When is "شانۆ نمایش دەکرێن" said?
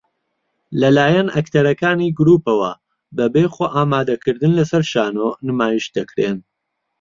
4.91-6.37